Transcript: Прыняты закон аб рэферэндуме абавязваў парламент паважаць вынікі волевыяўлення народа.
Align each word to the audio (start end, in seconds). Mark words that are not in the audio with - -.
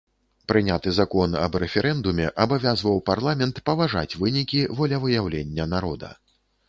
Прыняты 0.51 0.93
закон 0.99 1.35
аб 1.41 1.57
рэферэндуме 1.63 2.25
абавязваў 2.45 2.97
парламент 3.09 3.61
паважаць 3.71 4.17
вынікі 4.25 4.63
волевыяўлення 4.81 5.69
народа. 5.77 6.15